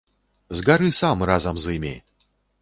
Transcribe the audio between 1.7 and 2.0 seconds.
імі!